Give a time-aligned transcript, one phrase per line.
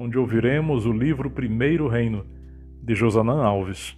[0.00, 2.24] onde ouviremos o livro Primeiro Reino,
[2.80, 3.96] de Josanã Alves.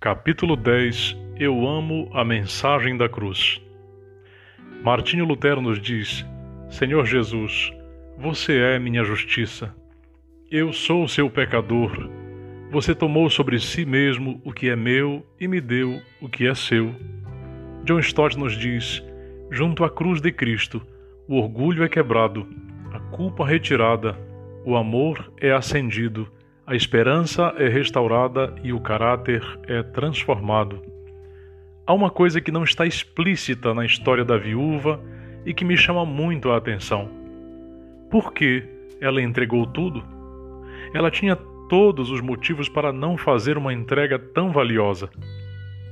[0.00, 3.62] Capítulo 10 Eu amo a mensagem da cruz.
[4.82, 6.26] Martinho Lutero nos diz:
[6.68, 7.72] Senhor Jesus,
[8.18, 9.72] você é minha justiça.
[10.50, 12.10] Eu sou seu pecador.
[12.72, 16.54] Você tomou sobre si mesmo o que é meu e me deu o que é
[16.54, 16.92] seu.
[17.84, 19.04] John Stott nos diz:
[19.52, 20.82] Junto à cruz de Cristo,
[21.28, 22.44] o orgulho é quebrado,
[22.92, 24.27] a culpa retirada,
[24.64, 26.28] o amor é acendido,
[26.66, 30.82] a esperança é restaurada e o caráter é transformado.
[31.86, 35.00] Há uma coisa que não está explícita na história da viúva
[35.46, 37.08] e que me chama muito a atenção.
[38.10, 38.62] Por que
[39.00, 40.04] ela entregou tudo?
[40.92, 41.36] Ela tinha
[41.68, 45.08] todos os motivos para não fazer uma entrega tão valiosa.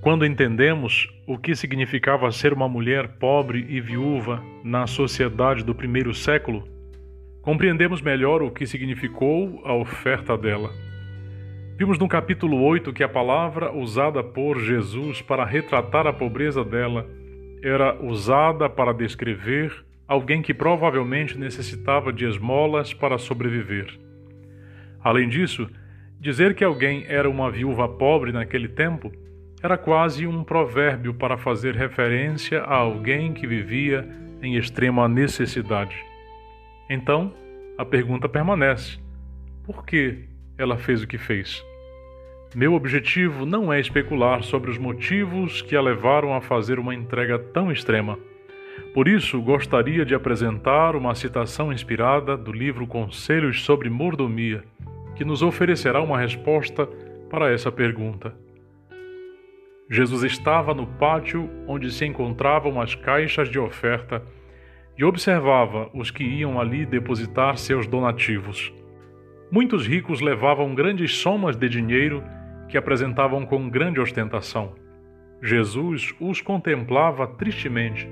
[0.03, 6.15] Quando entendemos o que significava ser uma mulher pobre e viúva na sociedade do primeiro
[6.15, 6.76] século,
[7.47, 10.73] compreendemos melhor o que significou a oferta dela.
[11.79, 17.09] Vimos no capítulo 8 que a palavra usada por Jesus para retratar a pobreza dela
[17.63, 19.73] era usada para descrever
[20.09, 23.97] alguém que provavelmente necessitava de esmolas para sobreviver.
[25.01, 25.71] Além disso,
[26.19, 29.13] dizer que alguém era uma viúva pobre naquele tempo
[29.63, 34.05] era quase um provérbio para fazer referência a alguém que vivia
[34.43, 35.95] em extrema necessidade.
[36.89, 37.33] Então,
[37.77, 38.99] a pergunta permanece:
[39.65, 40.25] por que
[40.57, 41.65] ela fez o que fez?
[42.55, 47.39] Meu objetivo não é especular sobre os motivos que a levaram a fazer uma entrega
[47.39, 48.19] tão extrema.
[48.95, 54.65] Por isso, gostaria de apresentar uma citação inspirada do livro Conselhos sobre Mordomia,
[55.15, 56.87] que nos oferecerá uma resposta
[57.29, 58.35] para essa pergunta.
[59.91, 64.23] Jesus estava no pátio onde se encontravam as caixas de oferta
[64.99, 68.73] e observava os que iam ali depositar seus donativos.
[69.51, 72.23] Muitos ricos levavam grandes somas de dinheiro
[72.69, 74.75] que apresentavam com grande ostentação.
[75.43, 78.09] Jesus os contemplava tristemente,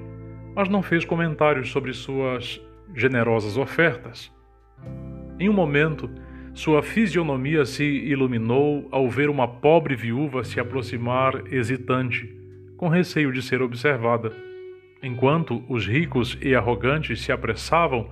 [0.55, 2.61] mas não fez comentários sobre suas
[2.95, 4.33] generosas ofertas.
[5.41, 6.09] Em um momento,
[6.53, 12.33] sua fisionomia se iluminou ao ver uma pobre viúva se aproximar hesitante,
[12.77, 14.33] com receio de ser observada.
[15.07, 18.09] Enquanto os ricos e arrogantes se apressavam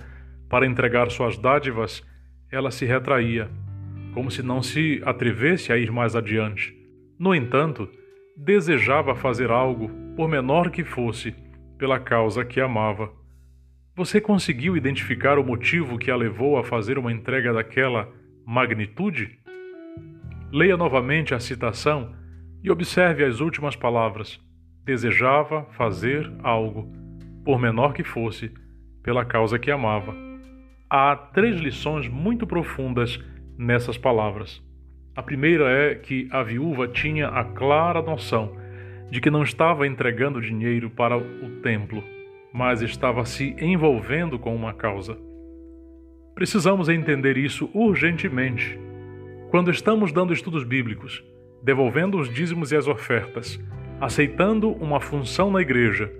[0.47, 2.05] para entregar suas dádivas,
[2.51, 3.49] ela se retraía,
[4.13, 6.71] como se não se atrevesse a ir mais adiante.
[7.17, 7.89] No entanto,
[8.37, 11.33] desejava fazer algo, por menor que fosse,
[11.79, 13.11] pela causa que amava.
[13.95, 18.07] Você conseguiu identificar o motivo que a levou a fazer uma entrega daquela
[18.45, 19.39] magnitude?
[20.51, 22.15] Leia novamente a citação
[22.61, 24.39] e observe as últimas palavras
[24.85, 26.91] desejava fazer algo,
[27.43, 28.51] por menor que fosse,
[29.01, 30.15] pela causa que amava.
[30.89, 33.19] Há três lições muito profundas
[33.57, 34.61] nessas palavras.
[35.15, 38.57] A primeira é que a viúva tinha a clara noção
[39.09, 42.03] de que não estava entregando dinheiro para o templo,
[42.51, 45.17] mas estava se envolvendo com uma causa.
[46.33, 48.79] Precisamos entender isso urgentemente.
[49.51, 51.23] Quando estamos dando estudos bíblicos,
[51.63, 53.59] devolvendo os dízimos e as ofertas,
[54.03, 56.11] aceitando uma função na igreja,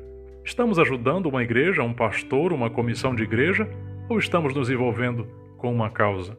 [0.42, 3.70] estamos ajudando uma igreja, um pastor, uma comissão de igreja
[4.08, 5.28] ou estamos nos envolvendo
[5.58, 6.38] com uma causa?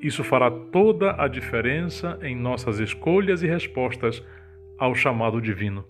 [0.00, 4.24] Isso fará toda a diferença em nossas escolhas e respostas
[4.78, 5.84] ao chamado divino.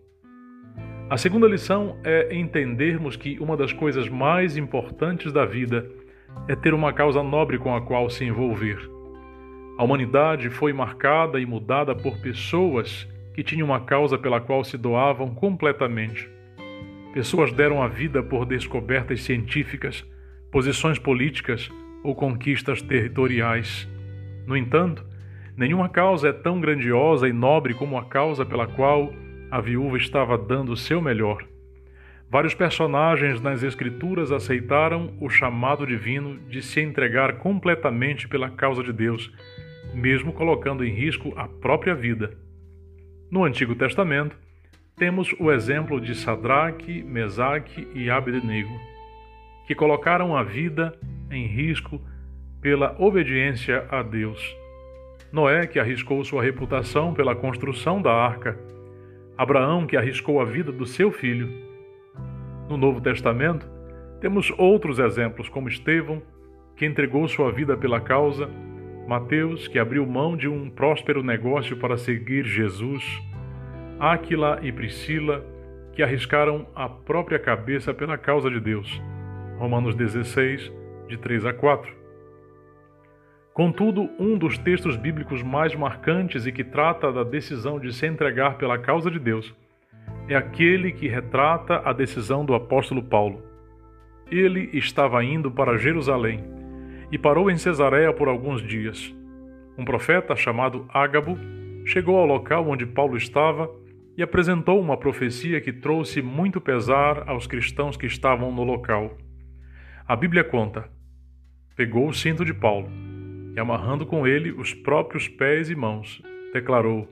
[1.09, 5.89] A segunda lição é entendermos que uma das coisas mais importantes da vida
[6.49, 8.79] é ter uma causa nobre com a qual se envolver.
[9.79, 14.79] A humanidade foi marcada e mudada por pessoas que tinham uma causa pela qual se
[14.79, 16.31] doavam completamente.
[17.13, 20.05] Pessoas deram a vida por descobertas científicas,
[20.51, 21.71] posições políticas
[22.03, 23.89] ou conquistas territoriais.
[24.47, 25.05] No entanto,
[25.57, 29.13] nenhuma causa é tão grandiosa e nobre como a causa pela qual
[29.51, 31.45] a viúva estava dando o seu melhor.
[32.31, 38.93] Vários personagens nas Escrituras aceitaram o chamado divino de se entregar completamente pela causa de
[38.93, 39.33] Deus,
[39.95, 42.44] mesmo colocando em risco a própria vida.
[43.35, 44.37] No Antigo Testamento,
[44.97, 48.71] temos o exemplo de Sadraque, Mesaque e Abednego,
[49.67, 50.97] que colocaram a vida
[51.33, 52.01] em risco
[52.61, 54.41] pela obediência a Deus.
[55.33, 58.57] Noé, que arriscou sua reputação pela construção da arca.
[59.37, 61.53] Abraão, que arriscou a vida do seu filho.
[62.69, 63.69] No Novo Testamento,
[64.21, 66.23] temos outros exemplos, como Estevão,
[66.77, 68.49] que entregou sua vida pela causa,
[69.07, 73.05] Mateus, que abriu mão de um próspero negócio para seguir Jesus,
[74.01, 75.45] Áquila e Priscila,
[75.93, 79.01] que arriscaram a própria cabeça pela causa de Deus.
[79.59, 80.73] Romanos 16,
[81.07, 81.93] de 3 a 4.
[83.53, 88.57] Contudo, um dos textos bíblicos mais marcantes e que trata da decisão de se entregar
[88.57, 89.55] pela causa de Deus
[90.29, 93.43] é aquele que retrata a decisão do apóstolo Paulo.
[94.31, 96.43] Ele estava indo para Jerusalém
[97.15, 99.15] e parou em Cesareia por alguns dias.
[99.79, 101.39] Um profeta chamado Ágabo
[101.85, 103.71] chegou ao local onde Paulo estava
[104.17, 109.17] e apresentou uma profecia que trouxe muito pesar aos cristãos que estavam no local.
[110.09, 110.91] A Bíblia conta:
[111.77, 112.91] pegou o cinto de Paulo
[113.55, 116.21] e, amarrando com ele os próprios pés e mãos,
[116.53, 117.09] declarou: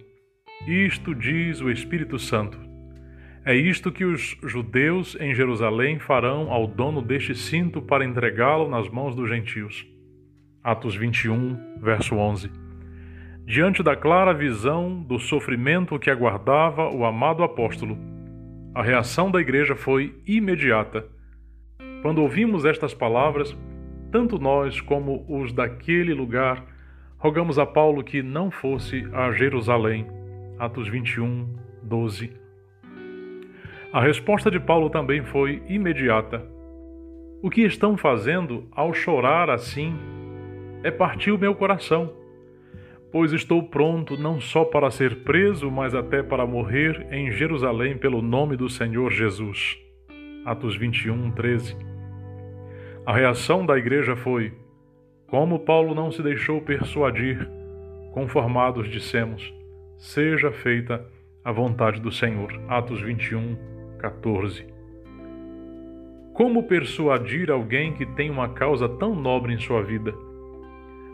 [0.67, 2.59] Isto diz o Espírito Santo.
[3.45, 8.89] É isto que os judeus em Jerusalém farão ao dono deste cinto para entregá-lo nas
[8.89, 9.92] mãos dos gentios.
[10.65, 12.49] Atos 21, verso 11.
[13.45, 17.99] Diante da clara visão do sofrimento que aguardava o amado apóstolo,
[18.73, 21.05] a reação da igreja foi imediata.
[22.01, 23.59] Quando ouvimos estas palavras,
[24.13, 26.65] tanto nós como os daquele lugar,
[27.19, 30.07] rogamos a Paulo que não fosse a Jerusalém.
[30.61, 32.33] Atos 21, 12.
[33.93, 36.47] A resposta de Paulo também foi imediata.
[37.43, 40.22] O que estão fazendo ao chorar assim
[40.83, 42.13] é partir o meu coração,
[43.11, 48.23] pois estou pronto não só para ser preso, mas até para morrer em Jerusalém pelo
[48.23, 49.79] nome do Senhor Jesus.
[50.45, 51.77] Atos 21, 13.
[53.07, 54.53] A reação da igreja foi:
[55.27, 57.49] como Paulo não se deixou persuadir,
[58.13, 59.55] conformados dissemos:
[59.97, 61.07] seja feita
[61.45, 62.53] a vontade do Senhor.
[62.69, 63.57] Atos 21,
[63.99, 64.67] 14.
[66.35, 70.15] Como persuadir alguém que tem uma causa tão nobre em sua vida?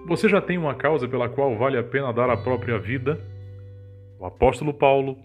[0.08, 3.20] Você já tem uma causa pela qual vale a pena dar a própria vida?
[4.18, 5.16] O apóstolo Paulo,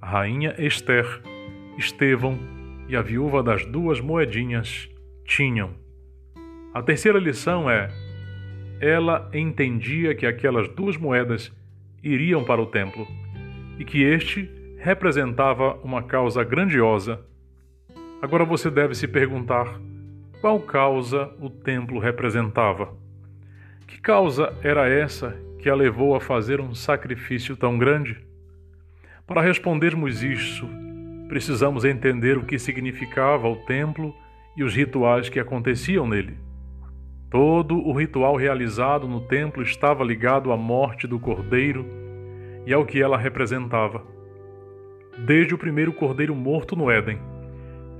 [0.00, 1.06] a rainha Esther,
[1.78, 2.38] Estevão
[2.88, 4.88] e a viúva das duas moedinhas
[5.24, 5.78] tinham
[6.72, 7.90] a terceira lição é:
[8.80, 11.52] ela entendia que aquelas duas moedas
[12.00, 13.08] iriam para o templo
[13.76, 14.48] e que este
[14.78, 17.20] representava uma causa grandiosa.
[18.22, 19.80] Agora você deve se perguntar:
[20.40, 22.94] qual causa o templo representava?
[23.90, 28.16] Que causa era essa que a levou a fazer um sacrifício tão grande?
[29.26, 30.64] Para respondermos isso,
[31.26, 34.14] precisamos entender o que significava o templo
[34.56, 36.38] e os rituais que aconteciam nele.
[37.28, 41.84] Todo o ritual realizado no templo estava ligado à morte do cordeiro
[42.64, 44.06] e ao que ela representava.
[45.26, 47.18] Desde o primeiro cordeiro morto no Éden,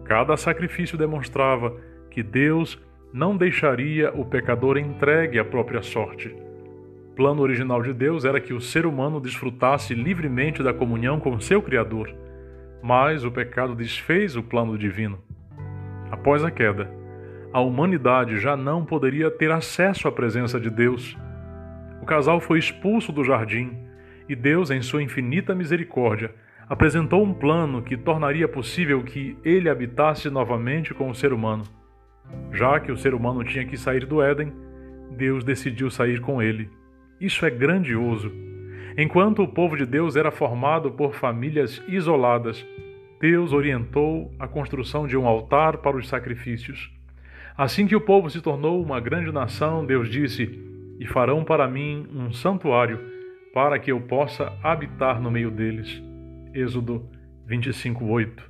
[0.05, 1.77] cada sacrifício demonstrava
[2.13, 2.81] que Deus
[3.13, 6.29] não deixaria o pecador entregue à própria sorte.
[6.29, 11.41] O plano original de Deus era que o ser humano desfrutasse livremente da comunhão com
[11.41, 12.15] seu Criador,
[12.83, 15.19] mas o pecado desfez o plano divino.
[16.11, 16.91] Após a queda,
[17.53, 21.17] a humanidade já não poderia ter acesso à presença de Deus.
[22.01, 23.77] O casal foi expulso do jardim
[24.29, 26.33] e Deus, em sua infinita misericórdia,
[26.69, 31.65] apresentou um plano que tornaria possível que ele habitasse novamente com o ser humano.
[32.53, 34.53] Já que o ser humano tinha que sair do Éden,
[35.11, 36.69] Deus decidiu sair com ele.
[37.21, 38.33] Isso é grandioso.
[38.97, 42.67] Enquanto o povo de Deus era formado por famílias isoladas,
[43.21, 46.91] Deus orientou a construção de um altar para os sacrifícios.
[47.57, 50.59] Assim que o povo se tornou uma grande nação, Deus disse:
[50.99, 52.99] E farão para mim um santuário,
[53.53, 56.03] para que eu possa habitar no meio deles.
[56.55, 57.07] Êxodo
[57.47, 58.43] 25:8.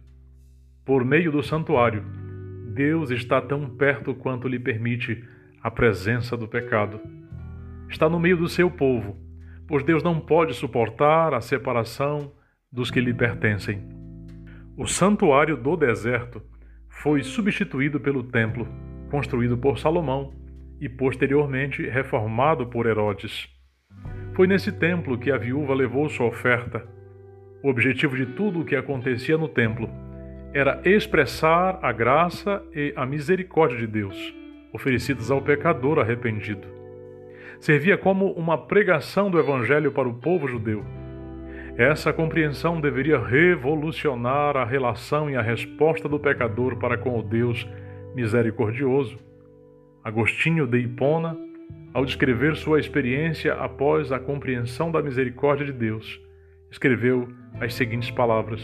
[0.84, 2.04] Por meio do santuário,
[2.74, 5.24] Deus está tão perto quanto lhe permite
[5.60, 7.00] a presença do pecado.
[7.88, 9.16] Está no meio do seu povo,
[9.66, 12.32] pois Deus não pode suportar a separação
[12.70, 13.82] dos que lhe pertencem.
[14.76, 16.40] O santuário do deserto
[16.88, 18.68] foi substituído pelo templo
[19.10, 20.32] construído por Salomão
[20.80, 23.48] e posteriormente reformado por Herodes.
[24.34, 26.86] Foi nesse templo que a viúva levou sua oferta.
[27.64, 29.90] O objetivo de tudo o que acontecia no templo
[30.52, 34.34] era expressar a graça e a misericórdia de Deus,
[34.72, 36.66] oferecidas ao pecador arrependido.
[37.60, 40.84] Servia como uma pregação do Evangelho para o povo judeu.
[41.76, 47.68] Essa compreensão deveria revolucionar a relação e a resposta do pecador para com o Deus
[48.14, 49.18] misericordioso.
[50.02, 51.36] Agostinho de Hipona
[51.92, 56.20] ao descrever sua experiência após a compreensão da misericórdia de Deus,
[56.70, 57.28] escreveu
[57.60, 58.62] as seguintes palavras: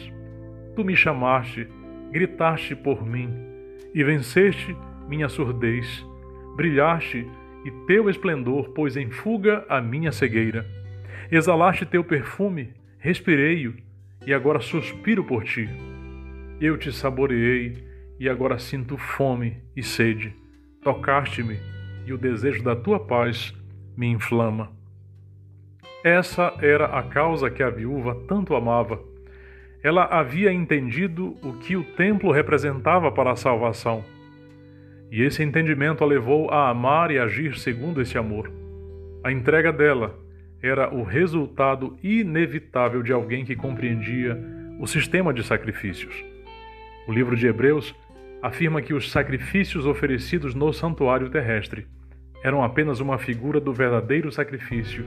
[0.77, 1.67] Tu me chamaste,
[2.13, 3.31] gritaste por mim,
[3.95, 4.77] e venceste
[5.09, 6.07] minha surdez,
[6.55, 7.27] brilhaste
[7.65, 10.67] e teu esplendor pôs em fuga a minha cegueira.
[11.33, 13.75] Exalaste teu perfume, respirei-o,
[14.27, 15.67] e agora suspiro por ti.
[16.61, 17.83] Eu te saboreei,
[18.21, 20.37] e agora sinto fome e sede.
[20.83, 21.59] Tocaste-me,
[22.07, 23.55] e o desejo da tua paz
[23.97, 24.71] me inflama.
[26.05, 29.16] Essa era a causa que a viúva tanto amava.
[29.87, 34.05] Ela havia entendido o que o templo representava para a salvação.
[35.13, 38.51] E esse entendimento a levou a amar e agir segundo esse amor.
[39.23, 40.19] A entrega dela
[40.61, 44.37] era o resultado inevitável de alguém que compreendia
[44.81, 46.21] o sistema de sacrifícios.
[47.07, 47.95] O livro de Hebreus
[48.43, 51.87] afirma que os sacrifícios oferecidos no santuário terrestre
[52.43, 55.07] eram apenas uma figura do verdadeiro sacrifício.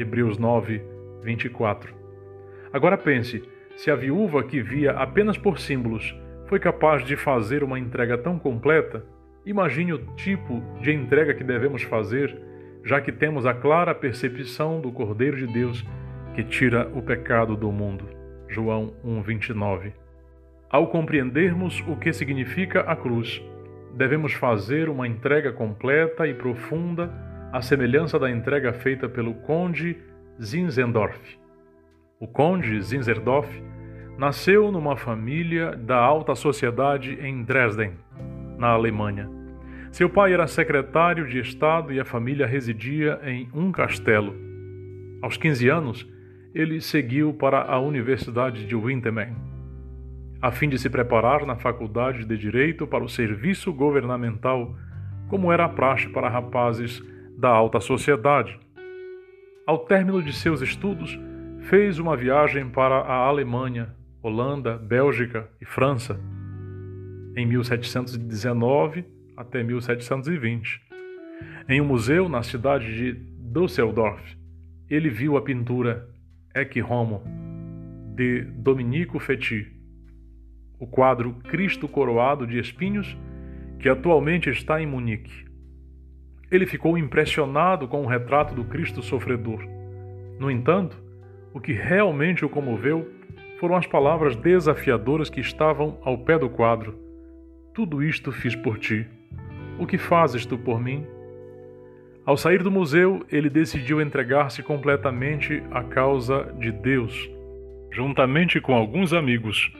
[0.00, 0.82] Hebreus 9,
[1.22, 1.94] 24.
[2.72, 7.78] Agora pense: se a viúva que via apenas por símbolos foi capaz de fazer uma
[7.78, 9.04] entrega tão completa,
[9.44, 12.36] imagine o tipo de entrega que devemos fazer,
[12.82, 15.84] já que temos a clara percepção do Cordeiro de Deus
[16.34, 18.08] que tira o pecado do mundo.
[18.48, 19.92] João 1:29.
[20.70, 23.42] Ao compreendermos o que significa a cruz,
[23.94, 27.12] devemos fazer uma entrega completa e profunda,
[27.52, 29.96] à semelhança da entrega feita pelo conde
[30.42, 31.38] Zinzendorf.
[32.18, 33.62] O conde Zinzendorf
[34.16, 37.92] nasceu numa família da alta sociedade em Dresden,
[38.56, 39.28] na Alemanha.
[39.92, 44.34] Seu pai era secretário de Estado e a família residia em um castelo.
[45.20, 46.08] Aos 15 anos,
[46.54, 49.36] ele seguiu para a Universidade de Winterman
[50.40, 54.74] a fim de se preparar na faculdade de Direito para o serviço governamental,
[55.28, 57.02] como era a praxe para rapazes
[57.36, 58.58] da alta sociedade.
[59.66, 61.18] Ao término de seus estudos,
[61.68, 63.92] fez uma viagem para a Alemanha,
[64.22, 66.16] Holanda, Bélgica e França,
[67.36, 69.04] em 1719
[69.36, 70.80] até 1720.
[71.68, 73.12] Em um museu na cidade de
[73.52, 74.22] Düsseldorf,
[74.88, 76.08] ele viu a pintura
[76.54, 77.24] Ecce Homo,
[78.14, 79.66] de Domenico Fetti,
[80.78, 83.18] o quadro Cristo Coroado de Espinhos,
[83.80, 85.44] que atualmente está em Munique.
[86.48, 89.66] Ele ficou impressionado com o retrato do Cristo sofredor.
[90.38, 91.05] No entanto,
[91.56, 93.10] o que realmente o comoveu
[93.58, 96.98] foram as palavras desafiadoras que estavam ao pé do quadro.
[97.72, 99.06] Tudo isto fiz por ti.
[99.78, 101.06] O que fazes tu por mim?
[102.26, 107.26] Ao sair do museu, ele decidiu entregar-se completamente à causa de Deus.
[107.90, 109.72] Juntamente com alguns amigos,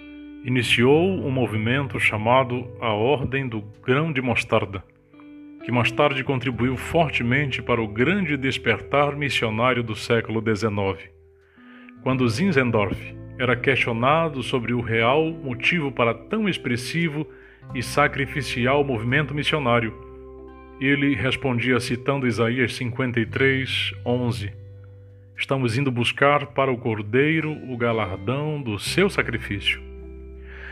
[0.44, 4.82] iniciou um movimento chamado a Ordem do Grão de Mostarda,
[5.62, 11.15] que mais tarde contribuiu fortemente para o grande despertar missionário do século XIX.
[12.06, 12.96] Quando Zinzendorf
[13.36, 17.26] era questionado sobre o real motivo para tão expressivo
[17.74, 19.92] e sacrificial movimento missionário,
[20.80, 24.52] ele respondia citando Isaías 53, 11:
[25.36, 29.82] Estamos indo buscar para o Cordeiro o galardão do seu sacrifício.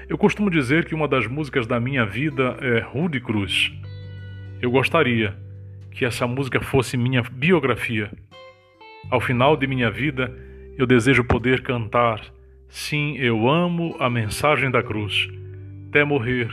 [0.09, 3.73] Eu costumo dizer que uma das músicas da minha vida é Rude Cruz.
[4.63, 5.37] Eu gostaria
[5.91, 8.09] que essa música fosse minha biografia.
[9.11, 10.33] Ao final de minha vida,
[10.77, 12.21] eu desejo poder cantar:
[12.69, 15.29] Sim, eu amo a mensagem da cruz.
[15.89, 16.49] Até morrer,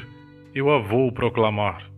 [0.54, 1.90] eu a vou proclamar.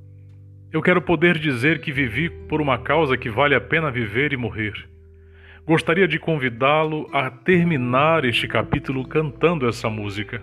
[0.71, 4.37] Eu quero poder dizer que vivi por uma causa que vale a pena viver e
[4.37, 4.73] morrer.
[5.65, 10.41] Gostaria de convidá-lo a terminar este capítulo cantando essa música.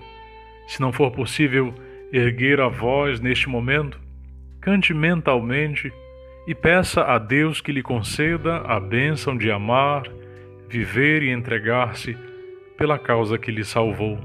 [0.68, 1.74] Se não for possível
[2.12, 4.00] erguer a voz neste momento,
[4.60, 5.92] cante mentalmente
[6.46, 10.04] e peça a Deus que lhe conceda a bênção de amar,
[10.70, 12.16] viver e entregar-se
[12.78, 14.16] pela causa que lhe salvou.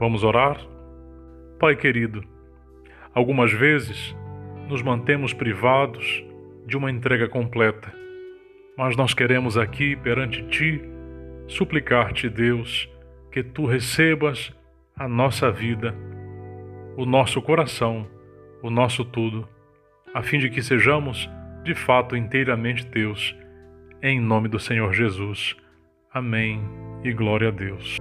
[0.00, 0.58] Vamos orar?
[1.58, 2.24] Pai querido,
[3.14, 4.16] algumas vezes
[4.66, 6.24] nos mantemos privados
[6.66, 7.92] de uma entrega completa,
[8.78, 10.80] mas nós queremos aqui perante Ti
[11.46, 12.88] suplicar-te, Deus,
[13.30, 14.54] que Tu recebas
[14.96, 15.94] a nossa vida,
[16.96, 18.08] o nosso coração,
[18.62, 19.46] o nosso tudo,
[20.14, 21.28] a fim de que sejamos
[21.62, 23.36] de fato inteiramente Teus.
[24.08, 25.56] Em nome do Senhor Jesus.
[26.12, 26.62] Amém
[27.02, 27.96] e glória a Deus.